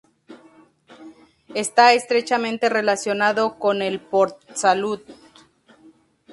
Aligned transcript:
Está 1.53 1.93
estrechamente 1.93 2.69
relacionado 2.69 3.59
con 3.59 3.83
el 3.83 3.99
"port-salut". 4.01 5.03